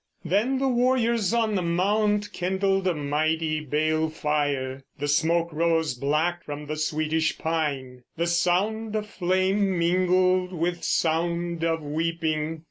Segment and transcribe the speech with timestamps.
[0.25, 6.43] Then the warriors on the mount Kindled a mighty bale fire; the smoke rose Black
[6.43, 12.59] from the Swedish pine, the sound of flame Mingled with sound of weeping